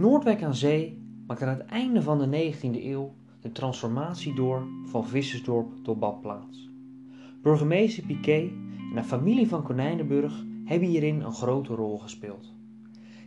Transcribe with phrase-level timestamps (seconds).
[0.00, 5.06] Noordwijk aan Zee maakt aan het einde van de 19e eeuw de transformatie door van
[5.06, 6.70] vissersdorp tot badplaats.
[7.42, 8.50] Burgemeester Piquet
[8.90, 12.54] en de familie van Konijnenburg hebben hierin een grote rol gespeeld.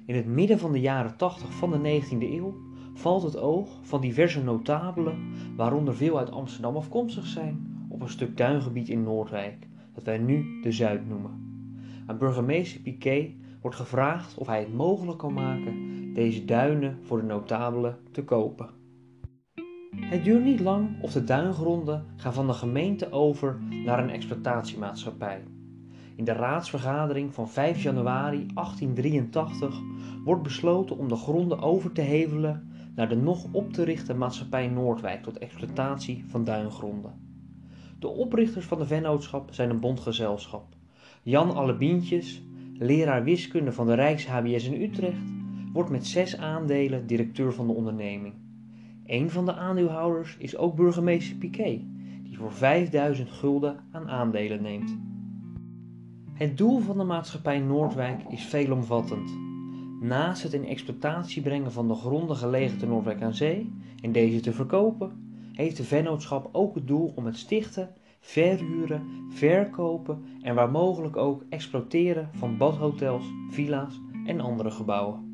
[0.06, 2.56] In het midden van de jaren 80 van de 19e eeuw
[2.94, 5.18] valt het oog van diverse notabelen,
[5.56, 10.62] waaronder veel uit Amsterdam afkomstig zijn, op een stuk duingebied in Noordwijk, dat wij nu
[10.62, 11.32] de Zuid noemen.
[12.06, 17.26] Aan burgemeester Piquet wordt gevraagd of hij het mogelijk kan maken deze duinen voor de
[17.26, 18.70] notabelen te kopen.
[19.96, 25.44] Het duurt niet lang of de duingronden gaan van de gemeente over naar een exploitatiemaatschappij.
[26.16, 29.82] In de raadsvergadering van 5 januari 1883
[30.24, 34.68] wordt besloten om de gronden over te hevelen naar de nog op te richten maatschappij
[34.68, 37.14] Noordwijk tot exploitatie van duingronden.
[38.00, 40.66] De oprichters van de vennootschap zijn een bondgezelschap.
[41.24, 42.44] Jan Allebientjes,
[42.78, 45.43] leraar wiskunde van de Rijks-HBS in Utrecht,
[45.74, 48.34] wordt met zes aandelen directeur van de onderneming.
[49.06, 51.82] Een van de aandeelhouders is ook burgemeester Piquet,
[52.24, 54.98] die voor 5000 gulden aan aandelen neemt.
[56.34, 59.38] Het doel van de maatschappij Noordwijk is veelomvattend.
[60.02, 64.40] Naast het in exploitatie brengen van de gronden gelegen te Noordwijk aan Zee en deze
[64.40, 65.12] te verkopen,
[65.54, 71.44] heeft de vennootschap ook het doel om het stichten, verhuren, verkopen en waar mogelijk ook
[71.50, 75.33] exploiteren van badhotels, villa's en andere gebouwen.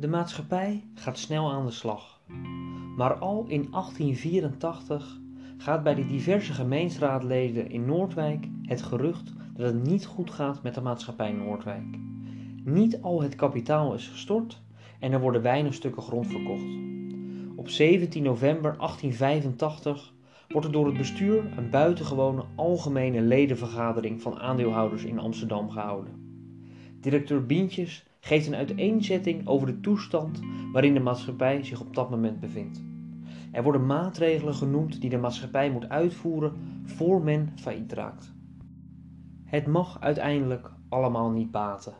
[0.00, 2.20] De maatschappij gaat snel aan de slag.
[2.96, 5.18] Maar al in 1884
[5.56, 10.74] gaat bij de diverse gemeensraadleden in Noordwijk het gerucht dat het niet goed gaat met
[10.74, 11.98] de maatschappij Noordwijk.
[12.64, 14.62] Niet al het kapitaal is gestort
[15.00, 16.76] en er worden weinig stukken grond verkocht.
[17.56, 20.12] Op 17 november 1885
[20.48, 26.12] wordt er door het bestuur een buitengewone algemene ledenvergadering van aandeelhouders in Amsterdam gehouden.
[27.00, 30.40] Directeur Bientjes geeft een uiteenzetting over de toestand
[30.72, 32.82] waarin de maatschappij zich op dat moment bevindt.
[33.52, 36.52] Er worden maatregelen genoemd die de maatschappij moet uitvoeren
[36.84, 38.32] voor men failliet raakt.
[39.44, 41.92] Het mag uiteindelijk allemaal niet baten.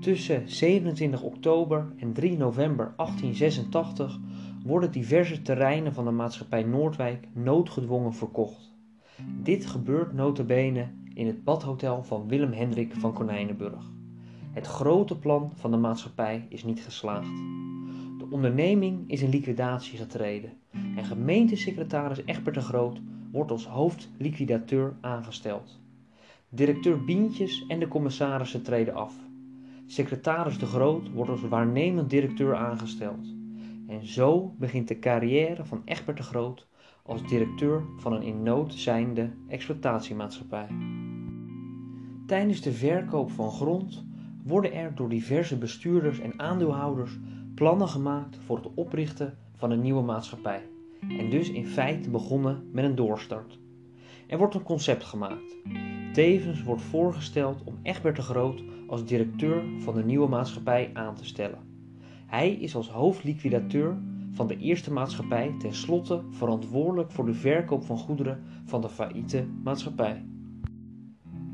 [0.00, 4.18] Tussen 27 oktober en 3 november 1886
[4.64, 8.72] worden diverse terreinen van de maatschappij Noordwijk noodgedwongen verkocht.
[9.42, 13.98] Dit gebeurt notabene in het badhotel van Willem Hendrik van Konijnenburg.
[14.50, 17.36] Het grote plan van de maatschappij is niet geslaagd.
[18.18, 20.52] De onderneming is in liquidatie getreden
[20.96, 23.00] en gemeentesecretaris Egbert de Groot
[23.32, 25.80] wordt als hoofdliquidateur aangesteld.
[26.48, 29.14] Directeur Bientjes en de commissarissen treden af.
[29.86, 33.34] Secretaris de Groot wordt als waarnemend directeur aangesteld.
[33.86, 36.68] En zo begint de carrière van Egbert de Groot
[37.02, 40.68] als directeur van een in nood zijnde exploitatiemaatschappij.
[42.26, 44.08] Tijdens de verkoop van grond
[44.44, 47.18] worden er door diverse bestuurders en aandeelhouders
[47.54, 50.62] plannen gemaakt voor het oprichten van een nieuwe maatschappij.
[51.08, 53.58] En dus in feite begonnen met een doorstart.
[54.26, 55.56] Er wordt een concept gemaakt.
[56.12, 61.24] Tevens wordt voorgesteld om Egbert de Groot als directeur van de nieuwe maatschappij aan te
[61.24, 61.58] stellen.
[62.26, 63.98] Hij is als hoofdliquidateur
[64.30, 70.24] van de eerste maatschappij tenslotte verantwoordelijk voor de verkoop van goederen van de failliete maatschappij.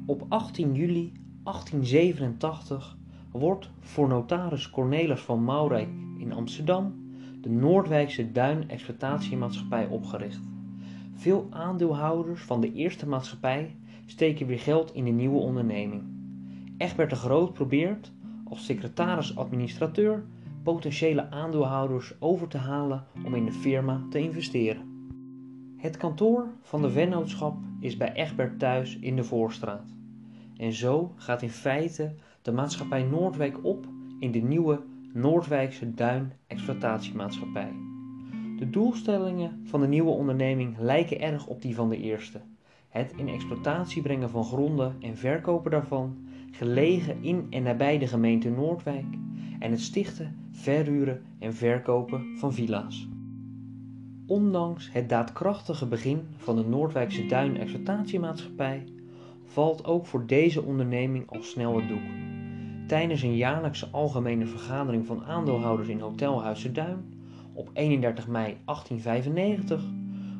[0.06, 1.12] Op 18 juli
[1.46, 2.96] 1887
[3.30, 6.94] wordt voor notaris Cornelis van Maurijk in Amsterdam
[7.40, 10.40] de Noordwijkse Duin-exploitatiemaatschappij opgericht.
[11.14, 13.76] Veel aandeelhouders van de eerste maatschappij
[14.06, 16.02] steken weer geld in de nieuwe onderneming.
[16.76, 18.12] Egbert de Groot probeert,
[18.44, 20.24] als secretaris-administrateur,
[20.62, 24.82] potentiële aandeelhouders over te halen om in de firma te investeren.
[25.76, 29.95] Het kantoor van de vennootschap is bij Egbert thuis in de Voorstraat.
[30.56, 33.86] En zo gaat in feite de maatschappij Noordwijk op
[34.20, 37.72] in de nieuwe Noordwijkse Duin Exploitatiemaatschappij.
[38.58, 42.40] De doelstellingen van de nieuwe onderneming lijken erg op die van de eerste.
[42.88, 46.16] Het in exploitatie brengen van gronden en verkopen daarvan,
[46.50, 49.06] gelegen in en nabij de gemeente Noordwijk,
[49.58, 53.08] en het stichten, verhuren en verkopen van villa's.
[54.26, 58.84] Ondanks het daadkrachtige begin van de Noordwijkse Duin Exploitatiemaatschappij
[59.46, 62.08] valt ook voor deze onderneming al snel het doek.
[62.86, 67.14] Tijdens een jaarlijkse algemene vergadering van aandeelhouders in Hotel Duin
[67.52, 69.82] op 31 mei 1895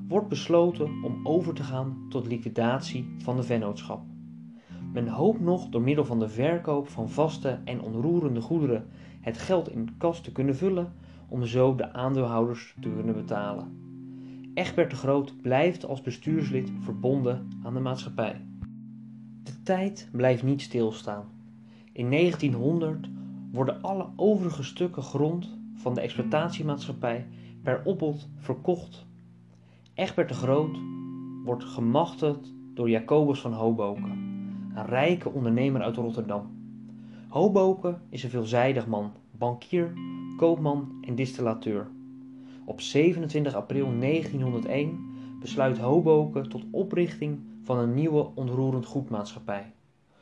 [0.09, 4.01] wordt besloten om over te gaan tot liquidatie van de vennootschap.
[4.93, 8.87] Men hoopt nog door middel van de verkoop van vaste en onroerende goederen
[9.21, 10.93] het geld in kas te kunnen vullen
[11.29, 13.85] om zo de aandeelhouders te kunnen betalen.
[14.55, 18.41] Egbert de Groot blijft als bestuurslid verbonden aan de maatschappij.
[19.67, 21.25] Tijd blijft niet stilstaan.
[21.93, 23.09] In 1900
[23.53, 27.27] worden alle overige stukken grond van de exploitatiemaatschappij
[27.63, 29.07] per opbod verkocht.
[29.95, 30.79] Egbert de Groot
[31.45, 34.11] wordt gemachtigd door Jacobus van Hoboken,
[34.75, 36.47] een rijke ondernemer uit Rotterdam.
[37.29, 39.93] Hoboken is een veelzijdig man, bankier,
[40.37, 41.89] koopman en distillateur.
[42.65, 44.99] Op 27 april 1901
[45.41, 49.73] besluit Hoboken tot oprichting van een nieuwe onroerend goedmaatschappij.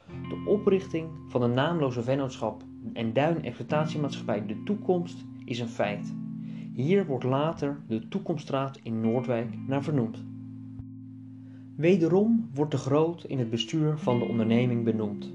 [0.07, 2.63] De oprichting van de naamloze vennootschap
[2.93, 6.15] en duin-exploitatiemaatschappij De Toekomst is een feit.
[6.75, 10.25] Hier wordt later de Toekomststraat in Noordwijk naar vernoemd.
[11.77, 15.33] Wederom wordt de Groot in het bestuur van de onderneming benoemd.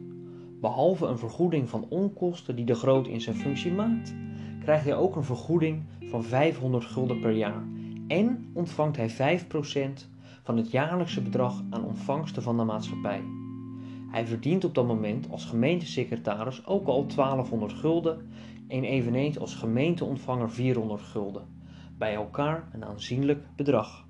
[0.62, 4.16] Behalve een vergoeding van onkosten die de Groot in zijn functie maakt,
[4.62, 7.64] krijgt hij ook een vergoeding van 500 gulden per jaar
[8.08, 9.46] en ontvangt hij 5%
[10.50, 13.24] van het jaarlijkse bedrag aan ontvangsten van de maatschappij.
[14.12, 18.30] Hij verdient op dat moment als gemeentesecretaris ook al 1200 gulden
[18.68, 21.48] en eveneens als gemeenteontvanger 400 gulden.
[21.98, 24.08] Bij elkaar een aanzienlijk bedrag.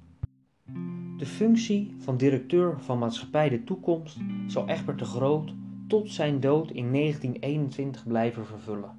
[1.18, 5.54] De functie van directeur van Maatschappij de Toekomst zal Egbert de Groot
[5.88, 8.98] tot zijn dood in 1921 blijven vervullen.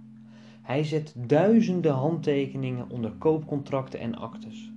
[0.62, 4.72] Hij zet duizenden handtekeningen onder koopcontracten en actes.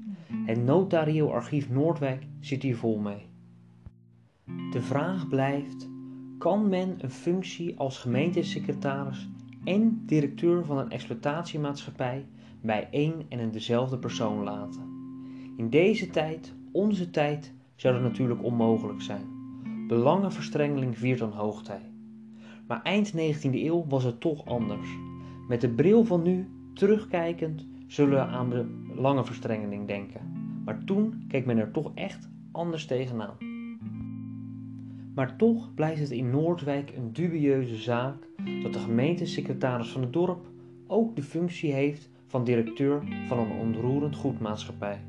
[0.45, 3.25] Het notarieel archief Noordwijk zit hier vol mee.
[4.71, 5.89] De vraag blijft:
[6.37, 9.29] kan men een functie als gemeentesecretaris
[9.63, 12.25] en directeur van een exploitatiemaatschappij
[12.61, 14.81] bij één en dezelfde persoon laten?
[15.57, 19.27] In deze tijd, onze tijd, zou dat natuurlijk onmogelijk zijn.
[19.87, 21.91] Belangenverstrengeling viert dan hoogtij.
[22.67, 24.87] Maar eind 19e eeuw was het toch anders.
[25.47, 30.21] Met de bril van nu, terugkijkend, zullen we aan de lange verstrengeling denken.
[30.65, 33.37] Maar toen keek men er toch echt anders tegenaan.
[35.15, 38.27] Maar toch blijft het in Noordwijk een dubieuze zaak
[38.63, 40.45] dat de gemeentesecretaris van het dorp
[40.87, 44.99] ook de functie heeft van directeur van een onroerend goedmaatschappij.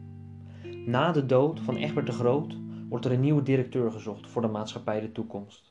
[0.87, 2.57] Na de dood van Egbert de Groot
[2.89, 5.71] wordt er een nieuwe directeur gezocht voor de maatschappij De Toekomst.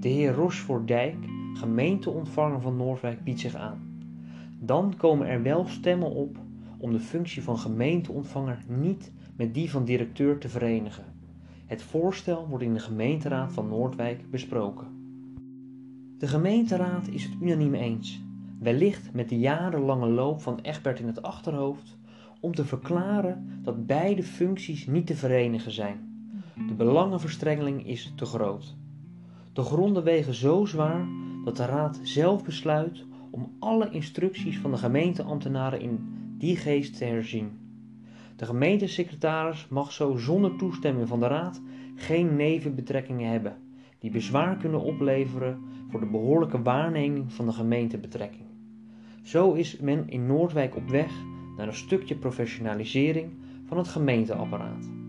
[0.00, 1.16] De heer Rochefort Dijk,
[1.54, 4.00] gemeenteontvanger van Noordwijk, biedt zich aan.
[4.58, 6.36] Dan komen er wel stemmen op
[6.82, 11.04] om de functie van gemeenteontvanger niet met die van directeur te verenigen.
[11.66, 14.86] Het voorstel wordt in de gemeenteraad van Noordwijk besproken.
[16.18, 18.20] De gemeenteraad is het unaniem eens,
[18.58, 21.98] wellicht met de jarenlange loop van Egbert in het achterhoofd,
[22.40, 26.28] om te verklaren dat beide functies niet te verenigen zijn.
[26.68, 28.76] De belangenverstrengeling is te groot.
[29.52, 31.06] De gronden wegen zo zwaar
[31.44, 37.04] dat de raad zelf besluit om alle instructies van de gemeenteambtenaren in die geest te
[37.04, 37.50] herzien.
[38.36, 41.62] De gemeentesecretaris mag zo zonder toestemming van de raad
[41.94, 43.56] geen nevenbetrekkingen hebben,
[43.98, 45.60] die bezwaar kunnen opleveren
[45.90, 48.46] voor de behoorlijke waarneming van de gemeentebetrekking.
[49.22, 51.12] Zo is men in Noordwijk op weg
[51.56, 53.32] naar een stukje professionalisering
[53.66, 55.01] van het gemeenteapparaat.